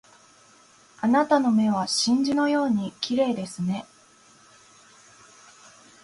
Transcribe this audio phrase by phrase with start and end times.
[0.99, 3.85] あなたの目は真珠のように綺麗ですね